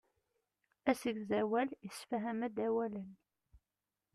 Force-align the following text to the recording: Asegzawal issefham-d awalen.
Asegzawal 0.91 1.69
issefham-d 1.87 2.57
awalen. 2.67 3.11